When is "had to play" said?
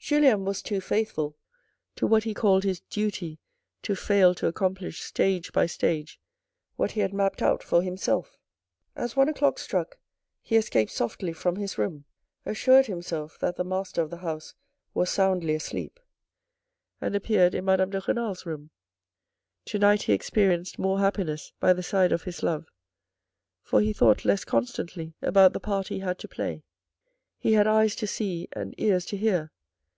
25.98-26.62